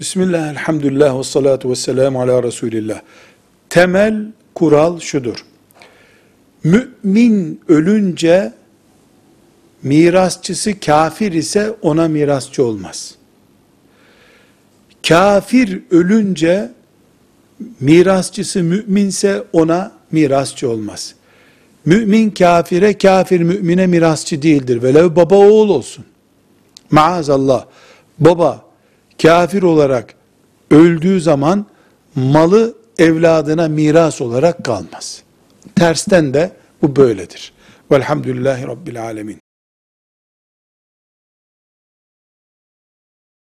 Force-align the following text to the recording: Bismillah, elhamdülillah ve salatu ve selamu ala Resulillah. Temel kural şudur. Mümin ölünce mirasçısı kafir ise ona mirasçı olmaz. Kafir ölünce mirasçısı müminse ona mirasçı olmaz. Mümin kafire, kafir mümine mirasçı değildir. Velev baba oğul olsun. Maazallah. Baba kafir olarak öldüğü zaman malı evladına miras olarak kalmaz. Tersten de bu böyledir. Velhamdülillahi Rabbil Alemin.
Bismillah, 0.00 0.50
elhamdülillah 0.50 1.18
ve 1.18 1.22
salatu 1.22 1.70
ve 1.70 1.76
selamu 1.76 2.20
ala 2.20 2.42
Resulillah. 2.42 3.00
Temel 3.68 4.26
kural 4.54 5.00
şudur. 5.00 5.44
Mümin 6.64 7.60
ölünce 7.68 8.52
mirasçısı 9.82 10.80
kafir 10.80 11.32
ise 11.32 11.74
ona 11.82 12.08
mirasçı 12.08 12.64
olmaz. 12.64 13.14
Kafir 15.08 15.82
ölünce 15.90 16.72
mirasçısı 17.80 18.62
müminse 18.62 19.44
ona 19.52 19.92
mirasçı 20.12 20.70
olmaz. 20.70 21.14
Mümin 21.84 22.30
kafire, 22.30 22.98
kafir 22.98 23.40
mümine 23.40 23.86
mirasçı 23.86 24.42
değildir. 24.42 24.82
Velev 24.82 25.16
baba 25.16 25.36
oğul 25.36 25.68
olsun. 25.68 26.04
Maazallah. 26.90 27.64
Baba 28.18 28.65
kafir 29.22 29.62
olarak 29.62 30.14
öldüğü 30.70 31.20
zaman 31.20 31.66
malı 32.14 32.74
evladına 32.98 33.68
miras 33.68 34.20
olarak 34.20 34.64
kalmaz. 34.64 35.22
Tersten 35.74 36.34
de 36.34 36.52
bu 36.82 36.96
böyledir. 36.96 37.52
Velhamdülillahi 37.92 38.66
Rabbil 38.66 39.02
Alemin. 39.02 39.45